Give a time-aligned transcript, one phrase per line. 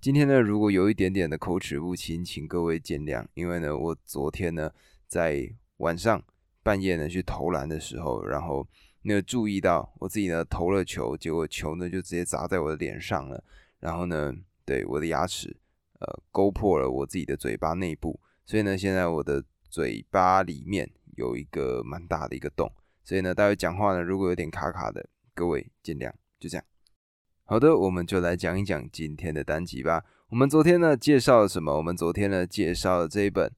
[0.00, 3.22] 今天呢，如果有一点点的口齿不清，请各位见谅。
[3.34, 4.72] 因为呢，我昨天呢
[5.06, 6.24] 在晚上
[6.62, 8.66] 半夜呢去投篮的时候，然后
[9.02, 13.44] 那个注意到我自己呢投了球，结果球呢就直接砸在我的脸上了。
[13.78, 14.34] 然后呢，
[14.64, 15.54] 对我的牙齿
[15.98, 22.72] 呃勾破了我自己的嘴巴内部，所以呢，现在我的嘴巴里面有一个蛮大的一个洞。
[23.04, 26.10] 所以呢，待会讲话呢如果有点卡卡的，各位见谅。
[26.38, 26.64] 就这样。
[27.50, 30.04] 好的，我们就来讲一讲今天的单集吧。
[30.28, 31.76] 我们昨天呢介绍了什么？
[31.76, 33.48] 我们昨天呢介绍了这一本《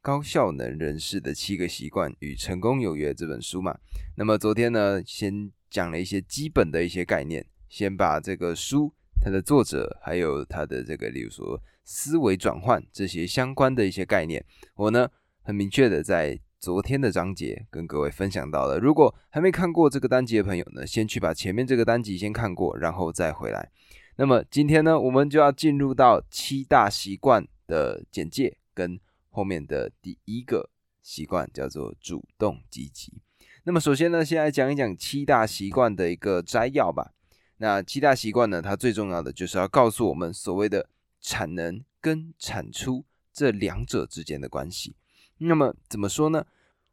[0.00, 3.76] 高效能人士的七个习惯与成功有约》这本书嘛。
[4.16, 14.44] 那么昨天呢，先讲了一些基本的一些概念，先把这个书它的作者还有它的这个，例如说思维转换这些相关的一些概念，
[14.76, 15.08] 我呢
[15.42, 16.38] 很明确的在。
[16.60, 23.70] 昨天的章节跟各位分享到了，如果还没看过这个单集的朋友呢，先去把前面这个单集先看过，然后再回来。
[24.16, 28.98] 那么今天呢，我们就要进入到七大习惯的简介跟
[29.30, 30.68] 后面的第一个
[31.00, 33.22] 习惯，叫做主动积极。
[33.62, 37.12] 那么首先呢，先来讲一讲七大习惯的一个摘要吧。
[37.58, 40.88] 那七大习惯呢，它最重要的就是要告诉我们所谓的
[41.20, 44.96] 产能跟产出这两者之间的关系。
[45.38, 46.44] 那么怎么说呢？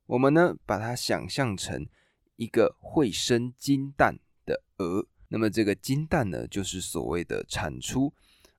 [0.06, 1.86] 我们呢把它想象成
[2.36, 5.08] 一个会生金蛋的鹅。
[5.30, 8.14] 那么这个金蛋呢，就是所谓的产出。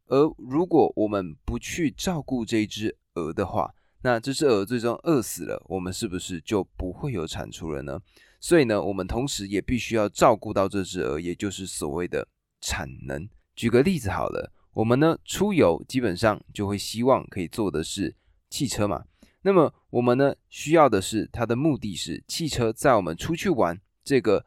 [0.06, 8.00] 而如果我们不去照顾这只鹅的话，那这只鹅最终饿死了，我们是不是就不会有产出了呢？
[8.41, 12.27] 所以呢，我们同时也必须要照顾到这只鹅，也就是所谓的
[12.61, 13.28] 产能。
[13.55, 18.15] 举个例子好了，我们呢出游基本上就会希望可以坐的是
[18.50, 19.05] 汽车嘛。
[19.42, 24.47] 那么我们呢需要的是它的目的是汽车载我们出去玩，这个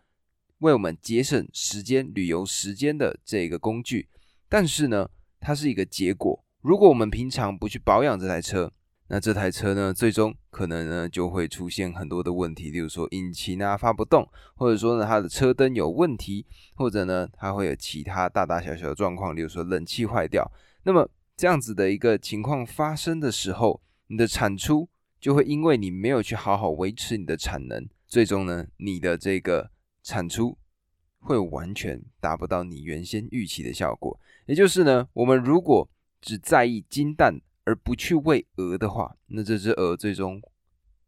[0.59, 4.09] 为我们节省时间、旅游时间的这个工具。
[4.49, 5.09] 但是呢，
[5.39, 6.43] 它是一个结果。
[6.61, 8.71] 如果我们平常不去保养这台车，
[9.07, 20.51] 那这台车呢，最终可能呢就会出现很多的问题，例如说引擎啊发不动，或者说呢它的车灯有问题，或者呢它会有其他大大小小的状况，例如说冷气坏掉。
[20.83, 23.81] 那么这样子的一个情况发生的时候，
[24.11, 24.89] 你的产出
[25.19, 29.69] 就会因为你没有去好好维持你的产能，最终呢，你的这个
[30.01, 30.57] 产出
[31.19, 34.19] 会完全达不到你原先预期的效果。
[34.47, 35.87] 也就是呢，我们如果
[36.19, 40.41] 只在意金蛋而不去喂鹅的话，那这只鹅最终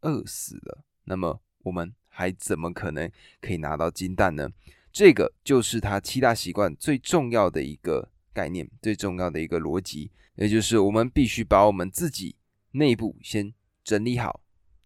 [0.02, 0.84] 饿死了。
[1.04, 3.10] 那么我们还怎么可能
[3.40, 4.48] 可以拿到金蛋呢？
[4.92, 12.36] 这个就是它七大习惯最重要的一个概念，最重要的一个逻辑，也就是我们必须把我们自己。
[12.72, 13.52] 内部先
[13.84, 14.40] 整理好、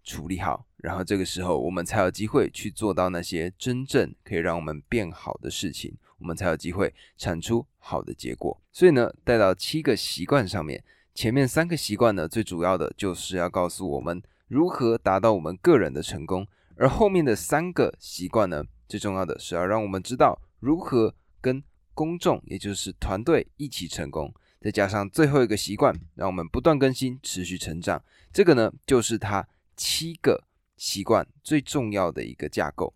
[0.05, 8.61] 处理好，然后这个时候我们才有机会去做到那些真正可以让我们变好的事情，我们才有机会产出好的结果。
[8.73, 10.83] 所以呢，带到七个习惯上面，
[11.15, 16.47] 前面三个习惯呢，最主要的就是要告诉我们如何达到我们个人的成功，
[16.77, 21.63] 而后面的三个习惯呢，最重要的是要让我们知道如何跟
[21.95, 24.33] 公众，也就是团队一起成功。
[24.61, 28.03] 再加上最后一个习惯，让我们不断更新、持续成长。
[28.33, 29.47] 这个呢，就是它
[29.77, 30.45] 七个
[30.77, 32.93] 习惯最重要的一个架构。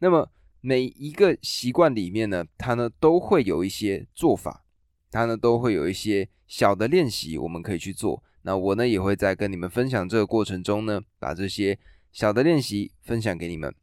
[0.00, 0.30] 那么
[0.60, 4.64] 每一个习惯里面呢，它呢都会有一些做法，
[5.10, 8.22] 它呢都会有一些小的练习，我们可以去做。
[8.42, 11.78] 那我呢也会在跟你们分享这个过程中呢，把这些
[12.12, 13.74] 小的练习分享给你们。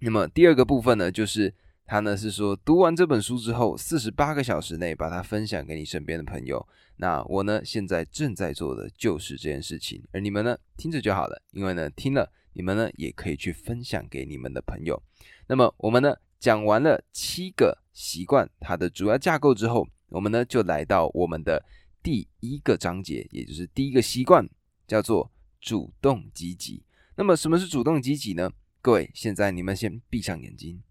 [0.00, 1.54] 那么第二个部分呢，就是。
[1.88, 6.68] 他呢是说，读完这本书之后，四十八个小时内把它分享给你身边的朋友。
[6.96, 15.02] 那我呢，现在正在做的就是这件事情，而你们呢，听着就好了，因为呢，听了你们呢也可以去分享给你们的朋友。
[15.46, 21.64] 那么我们呢讲完了七个习惯它的主要架构之后，我们呢就来到我们的
[22.02, 24.46] 第一个章节，也就是第一个习惯，
[24.86, 26.82] 叫做主动积极。
[27.16, 28.50] 那么什么是主动积极呢？
[28.82, 30.82] 各位，现在你们先闭上眼睛。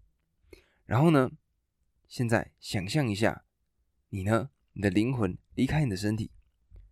[0.88, 1.30] 然后呢？
[2.08, 3.44] 现在想象一下，
[4.08, 4.48] 你呢？
[4.72, 6.30] 你的灵魂离开你的身体，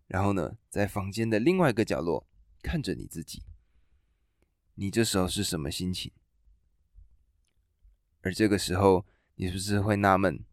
[0.05, 2.27] 然后呢，在房间的另外一个角落
[2.61, 3.41] 看着你自己。
[4.75, 6.11] 你这时候是什么心情？
[8.21, 10.45] 而这个时候，你是不是会纳闷：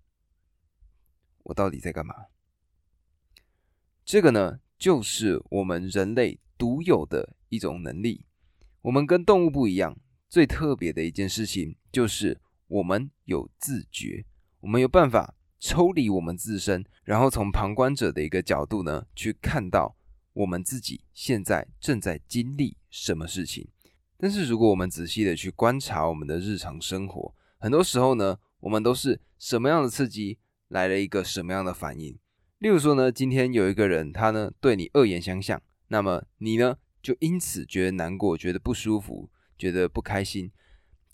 [1.42, 2.28] 我到底在干嘛？
[4.06, 8.24] 这个呢，就是我们人类独有的一种能力。
[8.80, 12.40] 我们跟动物不一样，最特别的一件事情就是。
[12.68, 14.24] 我们有自觉，
[14.60, 19.96] 我们有办法抽离我们自身，然后从旁观者的一个角度呢，去看到
[20.32, 23.68] 我们自己现在正在经历什么事情。
[24.16, 30.38] 但是，如果我们仔细的去观察我们的日常生活，很多时候呢，我们都是什么样的刺激
[30.68, 32.18] 来了一个什么样的反应，
[32.58, 40.50] 例如说呢，今天有一个人他呢对你恶言相向，那么你呢就因此觉得难过，觉得不舒服，觉得不开心。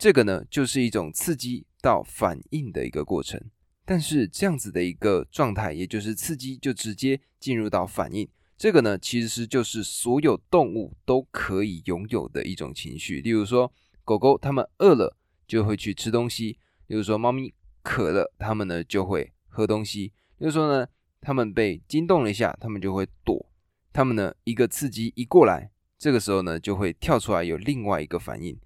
[0.01, 3.39] 这个呢就是一种刺激到反应的一个过程。
[3.85, 8.27] 但是这样子的一个状态，也就是刺激就直接进入到反应，
[8.57, 13.21] 这个呢其实就是所有动物都可以拥有的一种情绪。
[13.21, 13.71] 例如说，
[14.03, 15.15] 狗狗它们饿了
[15.47, 16.57] 就会去吃东西；，
[16.87, 17.53] 例如说，猫咪
[17.83, 20.89] 渴了，它们呢就会喝东西；，例如说呢。
[21.23, 23.53] 他们被惊动了一下，他们就会躲。
[23.93, 28.59] 他们呢，一个刺激一过来，这个时候呢，就会跳出来有另外一个反应，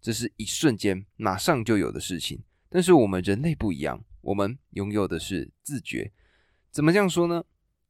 [0.00, 2.42] 这是一瞬间马上就有的事情。
[2.68, 6.12] 但是我们人类不一样，我们拥有的是自觉。
[6.70, 7.44] 怎么这样说呢？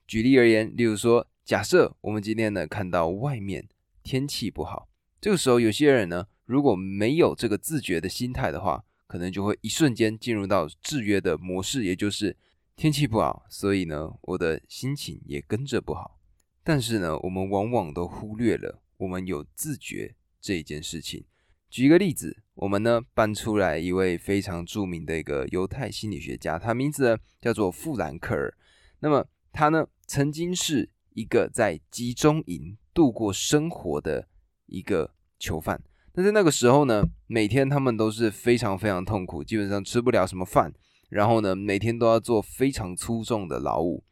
[0.06, 3.68] 举例而言，例如说，假设我们今天呢看到外面
[4.02, 4.88] 天气不好，
[5.20, 12.36] 这个时候有些人呢，如果没有这个自觉的心态的话，可能就会一瞬间进入到制约的模式，也就是。
[12.80, 16.20] 天气不好，所以呢，我的心情也跟着不好。
[16.62, 21.24] 但是呢，我们往往都忽略了我们有自觉这一件事情。
[21.70, 28.52] 举一个例子，我们呢搬出来一位非常著名的一个犹太心理学家，他名字呢叫做富兰克尔。
[29.00, 34.28] 那么他呢曾经是一个在集中营度过生活的
[34.66, 35.82] 一个囚犯。
[36.12, 40.72] 但在那个时候呢，每天他们都是非常非常痛苦，基本上吃不了什么饭。
[41.10, 44.04] 然后呢，每天都要做非常粗重的劳务。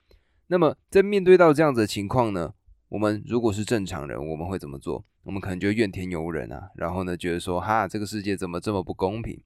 [0.47, 2.55] 那么，在面对到这样子的情况呢，
[2.88, 5.05] 我们如果是正常人，我们会怎么做？
[5.26, 9.43] 我们可能就怨天尤人啊，然后呢，觉得说，哈，这个世界怎么这么不公平？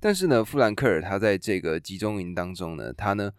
[0.00, 3.30] 但是呢，富兰克尔他在这个集中营当中呢，他呢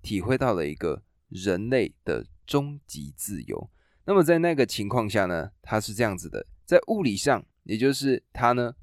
[0.00, 3.70] 体会到了一个人类的终极自由。
[4.06, 8.74] 那么在那个情况下呢，他是这样子的，在物理上，也就是他呢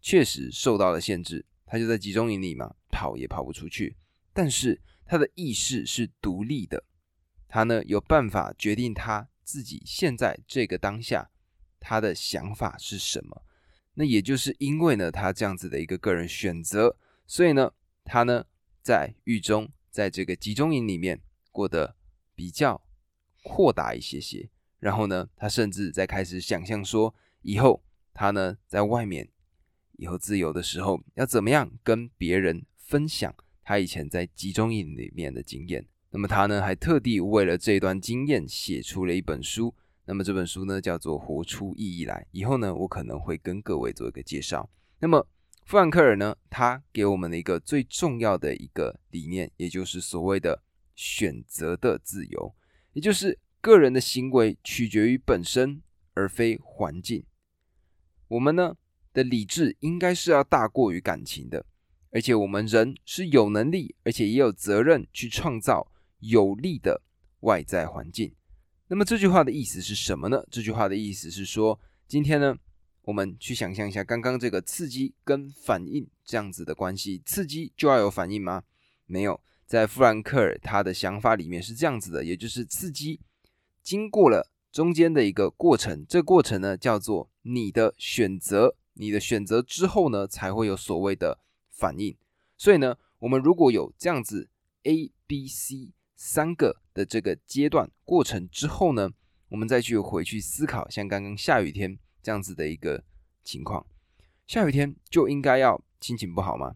[0.00, 1.44] 确实受到了限制。
[1.66, 3.98] 他就在集中营里嘛，跑也跑不出去。
[4.32, 6.82] 但是他的意识是独立的，
[7.46, 11.28] 他呢有办法决定他自己现在这个当下
[11.80, 13.42] 他的想法是什么。
[13.94, 16.96] 那也就是因为呢他这样子的一个个人选择，
[17.26, 17.72] 所以呢
[18.04, 18.44] 他呢
[18.82, 21.20] 在狱中，在这个集中营里面
[21.50, 21.96] 过得
[22.34, 22.82] 比较
[23.42, 24.48] 豁达一些些。
[24.78, 27.82] 然后呢，他甚至在开始想象说，以后
[28.14, 29.28] 他呢在外面。
[30.00, 33.34] 以后自由的时候要怎么样跟别人分享
[33.64, 35.84] 他以前在集中营里面的经验？
[36.10, 39.74] 那么他呢还特地为了这段经验写出了一本书。
[40.08, 42.22] 那么这本书呢叫做《活出意义来》。
[42.32, 44.66] 以后呢我可能会跟各位做一个介绍。
[45.00, 45.28] 那么
[45.66, 50.62] 富兰克尔呢他给我们的一个最重要的一个理念，也就是所谓的
[50.94, 52.54] 选择的自由，
[52.94, 55.82] 也就是个人的行为取决于本身
[56.14, 57.22] 而非环境。
[58.28, 58.76] 我们呢？
[59.14, 61.64] 的理智应该是要大过于感情的，
[62.12, 65.90] 而且我们人是有能力，而且也有责任去创造
[66.20, 67.02] 有利的
[67.40, 68.32] 外在环境。
[68.90, 70.42] 那么这句话的意思是什么呢？
[70.50, 72.56] 这句话的意思是说，今天呢，
[73.02, 78.62] 我们去想象一下刚刚这个刺激跟反应这样子的关系，刺激就要有反应吗？
[79.04, 83.20] 没有，在富兰克尔他的想法里面是这样子的，也就是刺激
[83.82, 88.74] 经过了中间的一个过程，这过程呢叫做你的选择。
[89.00, 91.38] 你的选择之后呢，才会有所谓的
[91.70, 92.16] 反应。
[92.56, 94.48] 所以呢，我们如果有这样子
[94.82, 99.10] A、B、C 三个的这个阶段过程之后呢，
[99.50, 103.04] 我们再去回去思考，像刚刚下雨天这样子的一个
[103.44, 103.86] 情况，
[104.48, 106.74] 下雨天就应该要心情不好吗？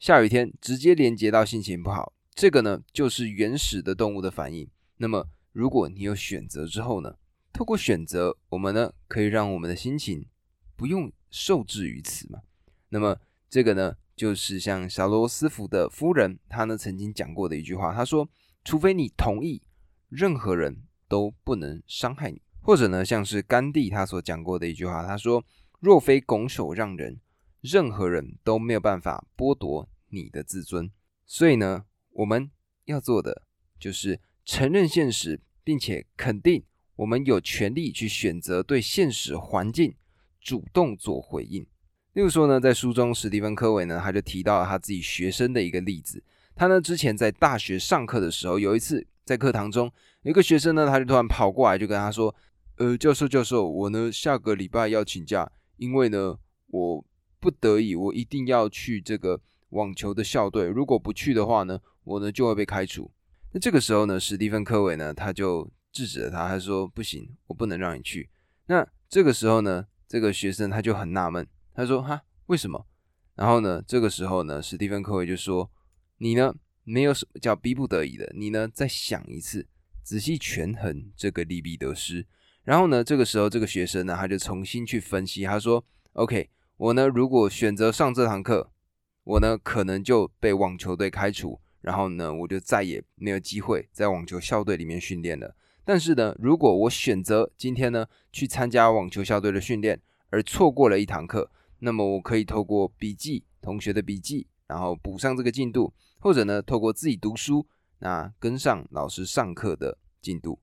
[0.00, 4.66] 下雨天直接连接到心情不好，这个呢就是原始的动物的反应。
[4.96, 7.18] 那么如果你有选择之后呢，
[7.52, 10.26] 透过选择，我们呢可以让我们的心情
[10.74, 11.12] 不用。
[11.34, 12.40] 受制于此嘛？
[12.90, 18.28] 那么这个呢，就是像小罗斯福的夫人，她呢曾经讲过的一句话，她说
[18.64, 19.62] ：“除非你同意，
[20.08, 25.44] 任何人都不能伤害你。”或者呢，像是甘地他所讲过的一句话，他说
[25.80, 27.20] ：“若非拱手让人，
[27.60, 30.90] 任何人都没有办法剥夺你的自尊。”
[31.26, 32.50] 所以呢，我们
[32.84, 33.42] 要做的
[33.78, 36.64] 就是承认现实，并且肯定
[36.96, 39.94] 我们有权利去选择对现实环境。
[40.44, 41.62] 主动做回应，
[42.14, 46.24] 例如说呢，在书中史蒂芬科维呢，他就提到了他自己学生的一个例子。
[46.54, 49.92] 他呢之前在大学上课的时候，有一次在课堂中，
[50.22, 52.34] 一个学生呢，他就突然跑过来，就跟他说
[52.78, 56.36] ：“呃，教授，教授，我呢下个礼拜要请假，因为呢
[56.68, 57.04] 我
[57.40, 59.40] 不得已，我一定要去这个
[59.70, 63.10] 网球的校队，如果不去的话呢，我呢就会被开除。”
[63.52, 68.28] 那这个时候呢，史蒂芬科维呢，他就制止了他，他说：“不行，我不能让你去。”
[68.66, 69.86] 那这个时候呢？
[70.08, 72.86] 这个学生他就很纳闷，他说：“哈，为什么？”
[73.34, 75.70] 然后呢，这个时候呢，史蒂芬·科维就说
[76.22, 79.66] ：“你呢，没有什么叫逼不得已的，你呢再想一次，
[80.04, 82.24] 仔细权衡这个利弊得失。
[82.62, 88.70] 然后呢，这个时候这个学生呢，他就重新去分析，他说：“OK，我呢如果选择上这堂课，
[89.24, 95.56] 我呢可能就被网球队开除，然后呢我就再也没有机会在网球校队里面训练了。
[95.84, 100.00] 但是呢，如果我选择今天呢去参加网球校队的训练，
[100.30, 101.50] 而错过了一堂课，
[101.80, 107.66] 那么我可以透过笔记同学的笔记，然后补上这个进度，或者呢透过自己读书，
[107.98, 110.58] 那跟上老师上课的进度，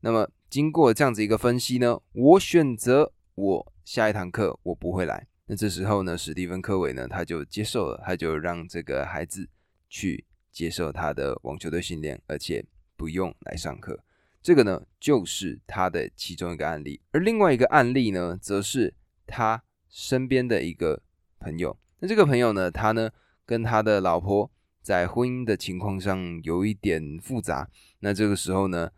[0.00, 5.26] 那么。”经过这样子一个分析呢，我选择我下一堂课我不会来。
[5.46, 9.48] 那这时候呢，史蒂芬科维呢他就接受了，他就让这个孩子
[9.88, 12.62] 去接受他的网球队训练，而且
[12.98, 13.98] 不用来上课。
[14.42, 17.00] 这个呢就是他的其中一个案例。
[17.12, 18.92] 而另外一个案例呢，则是
[19.26, 21.02] 他身边的一个
[21.40, 21.74] 朋友。
[22.00, 23.08] 那这个朋友呢，他呢
[23.46, 24.50] 跟他的老婆
[24.82, 27.70] 在婚姻的情况上有一点复杂。
[28.00, 28.90] 那这个时候呢。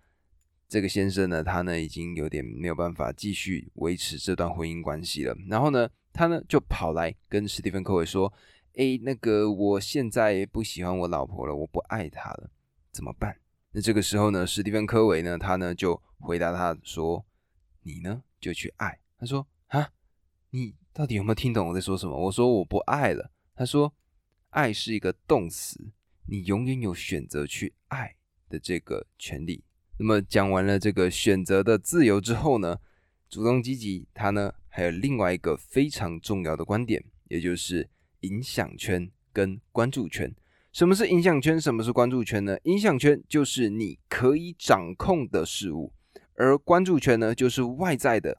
[0.67, 5.37] 这个先生呢，他呢已经有点没有办法继续维持这段婚姻关系了。
[5.47, 8.33] 然后呢，他呢就跑来跟史蒂芬·科维说
[8.75, 12.51] ：“哎，那个我现在不喜欢我老婆了，我不爱她了，
[12.91, 13.37] 怎么办？”
[13.71, 17.25] 那这个时候呢，史蒂芬·科维呢，他呢就回答他说
[17.85, 19.91] ：“你呢就去爱。”他说：“啊，
[20.51, 23.95] 你到底有没有听懂我在说什么？”我说：“我不爱了。”他说
[24.55, 25.79] ：“爱是一个动词，
[26.27, 28.15] 你永远有选择去爱
[28.49, 29.65] 的这个权利。”
[29.99, 32.79] 那么讲完了这个选择的自由之后呢，
[33.29, 37.89] 主动积极它呢还有另外一个非常重要的观点，也就是
[38.21, 40.35] 影响圈跟关注圈。
[40.73, 41.61] 什么是影响圈？
[41.61, 42.57] 什么是关注圈呢？
[42.65, 45.93] 影响圈就是你可以掌控的事物，
[46.35, 48.39] 而关注圈呢就是外在的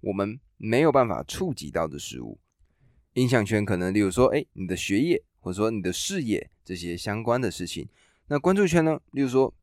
[0.00, 2.40] 我们没有办法触及到的事物。
[3.14, 7.88] 影响圈可能例如说，哎，你的学业或者说你的事业这些相关的事情。
[8.26, 9.54] 那关注圈呢，例如说。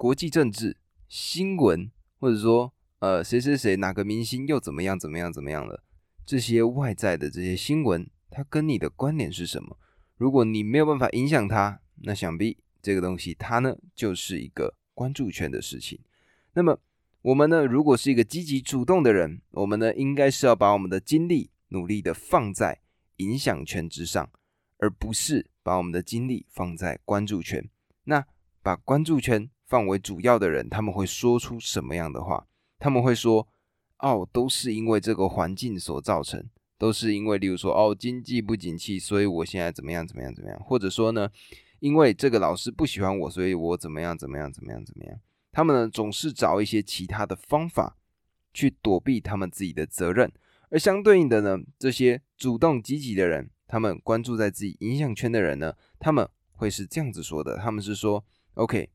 [0.00, 0.76] 国际政治
[1.08, 5.82] 新闻，或者说，呃，谁谁谁哪个明星又怎么样怎么样怎么样了？
[6.24, 9.76] 这些外在的这些新闻，它跟你的关联是什么？
[10.16, 15.98] 如果你没有办法影响它，那想必这个东西它呢就是一个关注圈的事情。
[16.52, 16.78] 那么
[17.22, 22.78] 我们呢，如果是一个积极主动的人，我们呢应该是要把我们的精力努力的放在
[23.16, 24.30] 影响圈之上，
[24.78, 27.68] 而不是把我们的精力放在关注圈。
[28.04, 28.26] 那
[28.62, 29.48] 把关注圈。
[29.68, 32.46] 放为主要的人，他们会说出什么样的话？
[32.78, 33.46] 他们会说
[34.00, 36.42] ：“哦，都是因为这个环境所造成，
[36.78, 40.58] 都是因为，例如说，哦，经济不景气，所以我现在怎么样怎么样怎么样？
[40.60, 41.28] 或者说呢，
[41.80, 45.20] 因为这个老师不喜欢我，所以我怎么样怎么样怎么样怎么样？
[45.52, 47.98] 他们呢，总是找一些其他的方法
[48.54, 50.32] 去躲避他们自己的责任。
[50.70, 58.90] 而相对应的呢，这些主动积极的人，他们关注在自己影响圈的人呢，他们会是这样子说的：他们是说，OK。”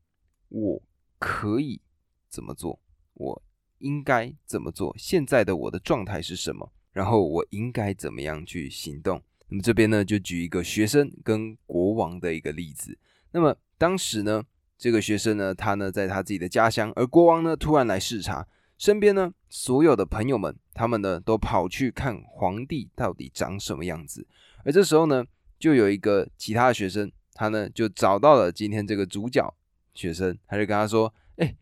[0.50, 0.82] 我
[1.18, 1.80] 可以
[2.28, 2.78] 怎么做？
[3.14, 3.42] 我
[3.78, 4.94] 应该怎么做？
[4.96, 6.70] 现在的我的状态是什么？
[6.92, 9.20] 然后我应该怎么样去行动？
[9.48, 12.96] 那么这边呢，就举一个学生跟国王的一个例子。
[13.32, 14.44] 那么当时呢，
[14.78, 18.46] 这个学生呢，他呢在他自己的家乡，而国王呢突然来视察，
[18.84, 24.28] 身边呢所有的朋友们，他们呢都跑去看皇帝到底长什么样子。
[24.62, 25.24] 而这时候呢，
[25.58, 29.54] 就有一个其他的学生，他呢就找到了今天这个主角。
[29.94, 31.56] 学生他就跟他说：“哎，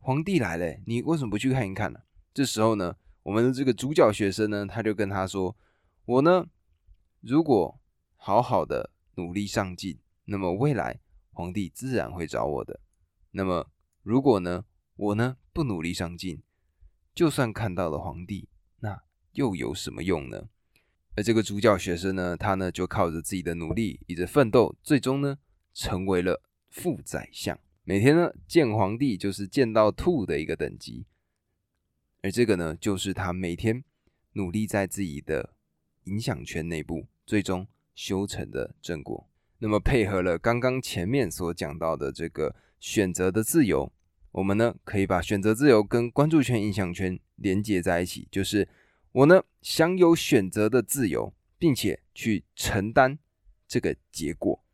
[0.00, 2.00] 皇帝来了，你为什么不去看一看呢？”
[2.34, 5.56] 这时候呢，我们的这个主角学生呢，他就跟他说
[6.04, 6.44] ：“我呢，
[7.20, 7.78] 如果
[8.16, 10.98] 好好的努力上进，那么未来
[11.30, 12.80] 皇帝自然会找我的。
[13.30, 13.70] 那么
[14.02, 14.64] 如果呢，
[14.96, 16.42] 我呢不努力上进，
[17.14, 18.48] 就算看到了皇帝，
[18.80, 19.02] 那
[19.32, 20.48] 又有什么用呢？”
[21.16, 25.38] 而这个主角学生呢，他呢就靠着自己的努力，一直奋斗，最终呢
[25.72, 27.56] 成为了副宰相。
[27.84, 31.06] 每天呢见皇帝就是见到吐的一个等级，
[32.22, 33.84] 而这个呢就是他每天
[34.32, 35.54] 努力在自己的
[36.04, 39.28] 影响圈内部最终修成的正果。
[39.58, 43.92] 那么配合了刚刚前面所讲到的这个选择的自由，
[44.34, 48.68] 我们呢可以把选择自由跟关注圈、影响圈连接在一起，就是
[49.12, 53.16] 我呢享有选择的自由，并且去承担
[53.68, 54.64] 这个结果。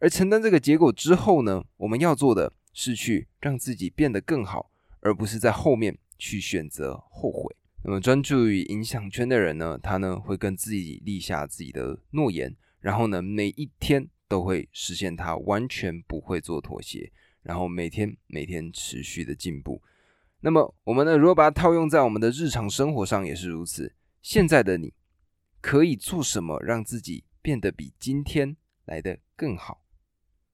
[0.00, 7.54] 而承担这个结果之后呢，我们要做的是去让自己变得更好，而不是在后面去选择后悔。
[7.84, 17.12] 那么专注于影响圈的人呢，他呢会跟自己立下自己的诺言，然后呢每一天都会实现他完全不会做妥协，
[17.48, 19.80] 然后每天每天持续的进步。
[20.40, 23.94] 那么我们呢，如果把它套用在我们的日常生活上也是如此。
[24.20, 24.92] 现在的你
[25.62, 29.82] 可以做什么让自己变得比今天来的更好？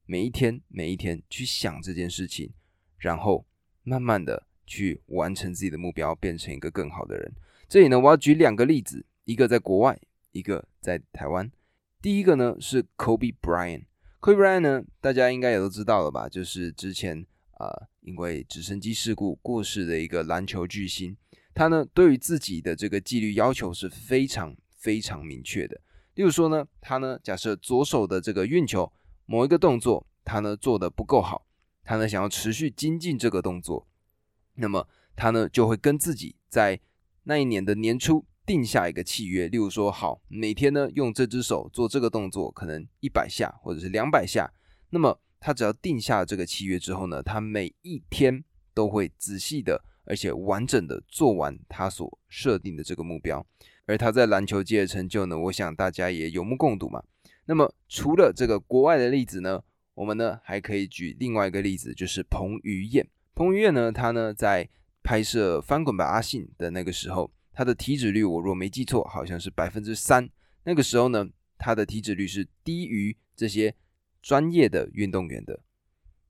[0.06, 2.52] 每一天每一天去想这件事情，
[2.96, 3.44] 然后
[3.82, 7.34] 慢慢的去完成自己的目标，变成一个更好的人。
[7.68, 9.98] 这里呢，我要举两个例子，一个在国外，
[10.30, 11.50] 一个在台湾。
[12.00, 13.86] 第一个呢是 Kobe Bryant。
[14.24, 16.30] Kobe Bryant 呢，大家应该也都知道了吧？
[16.30, 17.26] 就是之前
[17.58, 17.68] 啊，
[18.00, 21.14] 因为直升机事故过世的一个篮球巨星。
[21.52, 25.78] 他呢，对于自己的这个纪律要求是非常非常明确的。
[26.14, 28.90] 例如说呢，他呢，假设左手的这个运球
[29.26, 31.44] 某一个动作，他呢做的不够好，
[31.84, 33.86] 他呢想要持续精进这个动作，
[34.54, 36.80] 那么他呢就会跟自己在
[37.24, 39.48] 那一年的年初定下一个契约。
[39.48, 44.52] 例如说，好，每天呢用这只手做这个动作，可能一百下或者是两百下。
[44.90, 53.44] 那么他只要定下这个契约之后呢，他每一天都会仔细的而且完整的做完他所设定的这个目标。
[53.86, 57.02] 而他在篮球界的成就呢，我想大家也有目共睹嘛。
[57.46, 59.62] 那么除了这个国外的例子呢，
[59.94, 63.06] 我们呢还可以举另外一个例子，就是彭于晏。
[63.34, 64.66] 彭于晏呢，他呢在
[65.02, 70.28] 拍摄《翻滚吧，阿信》的那个时候，他的体脂率我若没记错，好像是百分之三。
[70.64, 73.74] 那个时候呢，他的体脂率是低于这些
[74.20, 75.60] 专业的运动员的。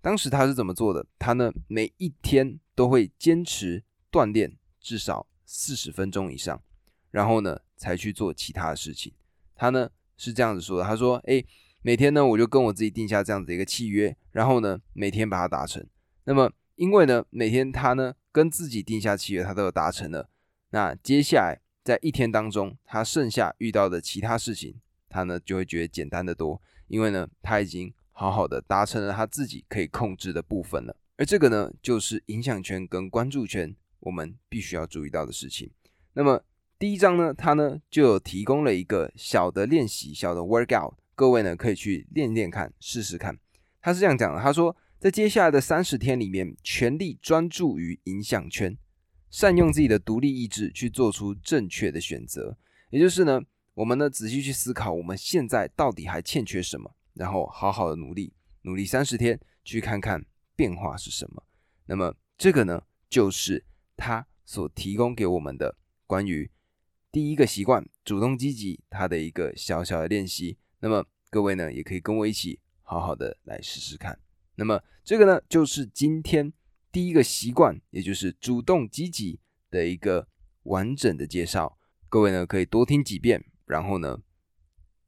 [0.00, 1.04] 当时他是怎么做的？
[1.18, 6.62] 他呢每一天都会坚持锻炼至少四十分钟以上。
[7.10, 9.12] 然后呢，才去做其他的事情。
[9.54, 11.44] 他呢是这样子说的：“他说，哎，
[11.80, 15.86] 每天呢，我就跟我自己定下这样子一个契约，然后呢，每天把它达成。
[16.24, 20.28] 那么，因为呢，每天他呢跟自己定下契约，他都有达成了。
[20.74, 24.74] 那接下来在一天当中，他剩下遇到的其他事情，
[25.08, 30.96] 他呢就会觉得简单的多，因为呢，他已经好好的达成了他自己可以控制的部分了。
[31.16, 35.70] 而这个呢，就是影响圈跟关注圈，我们必须要注意到的事情。
[36.14, 36.44] 那么。
[36.76, 43.38] 第一章呢，它呢就有提供了一个小的练习，小的 workout，各位呢可以去练练看，试试看。
[43.80, 48.76] 他是这样讲的，他说，在接下来的三十天里面，全力专注于影响圈，
[49.34, 52.56] 善用自己的独立意志去做出正确的选择。
[52.90, 53.42] 也就是呢，
[53.74, 58.32] 我们呢仔细去思考，我们现在到底还欠缺什么，然后好好的努力，
[58.62, 61.42] 努力三十天，去看看变化是什么。
[61.87, 63.64] 那么这个呢，就是
[63.96, 66.48] 他所提供给我们的关于。
[67.11, 70.56] 第一个习惯，主动积极，它的一个小小的练习。
[70.78, 74.16] 那么各位呢，也可以跟我一起好好的来试试看。
[74.54, 76.52] 那么这个呢，就是今天
[76.94, 80.28] 第一个习惯，也就是主动积极的一个
[80.62, 81.76] 完整的介绍。
[82.09, 84.22] 各位呢，可以多听几遍，然后呢，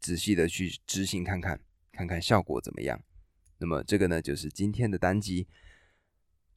[0.00, 1.60] 仔细的去执行看看，
[1.92, 3.00] 看看效果怎么样。
[3.58, 5.46] 那么这个呢，就是今天的单集。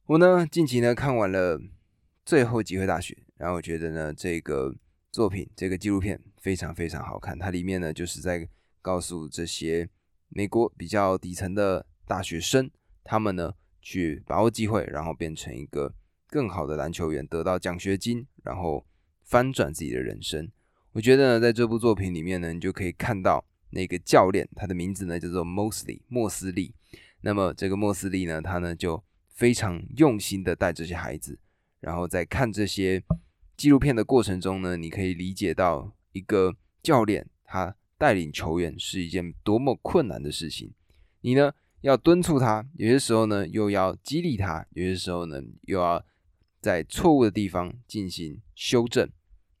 [0.06, 1.62] 我呢，近期呢看完了
[2.24, 4.74] 最后机会大学，然后我觉得呢，这个。
[5.12, 8.48] 作品这个纪录片非常非常好看，它里面呢就是在
[8.80, 9.90] 告诉这些
[10.28, 12.70] 美国比较底层的大学生，
[13.02, 15.94] 他们呢去把握机会，然后变成一个
[16.26, 18.84] 更好的篮球员，得到奖学金，然后
[19.22, 20.50] 翻转自己的人生。
[20.92, 26.74] 我觉得呢，在这部作品里面呢，你就可以看到那个教练，他的名字呢叫做 Mosley 莫斯利。
[27.20, 31.38] 那么这个莫斯利呢，他呢就非常用心的带这些孩子，
[31.80, 33.02] 然后在看这些。
[33.56, 40.72] 纪录片的过程中呢，你可以理解到一个教练他带领球员是一件多么困难的事情。
[41.20, 46.04] 你呢要敦促他，有些时候呢又要激励他，有些时候呢又要
[46.60, 49.08] 在错误的地方进行修正。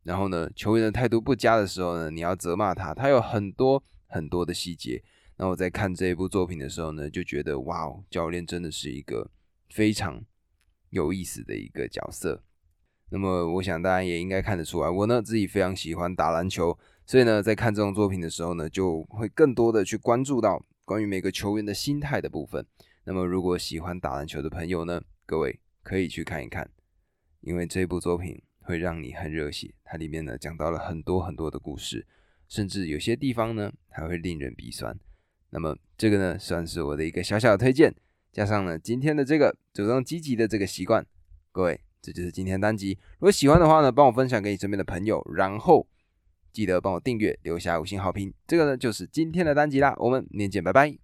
[0.02, 2.94] 然后呢，球员的态度不佳的时候呢，你要责骂他。
[2.94, 5.02] 他有很多很多的细节。
[5.36, 9.30] 那我在看这一部作品的时候呢，就觉得哇哦，教练真的是一个
[9.68, 10.22] 非常
[10.88, 12.42] 有意思的一个角色。
[13.10, 22.66] 那么，我想大家也应该看得出来，我呢自己非常喜欢打篮球，所以呢，在看这种作品的时候呢，就会更多的去关注到关于每个球员的心态的部分。
[23.04, 26.68] 那么，如果喜欢打篮球的朋友呢，各位可以去看一看，
[27.42, 29.72] 因为这部作品会让你很热血。
[29.84, 32.04] 它里面呢讲到了很多很多的故事，
[32.48, 34.98] 甚至有些地方呢还会令人鼻酸。
[35.50, 37.94] 那么，这个呢算是我的一个小小的推荐，
[38.32, 41.06] 加上呢今天的这个主动积极的这个习惯，
[41.52, 41.80] 各位。
[42.02, 42.98] 这就是今天单集。
[43.18, 45.86] 如果喜欢的话呢，帮我分享给你身边的朋友，然后
[46.52, 48.32] 记得帮我订阅，留下五星好评。
[48.46, 49.94] 这个呢，就是今天的单集啦。
[49.98, 50.96] 我们明天见，拜拜。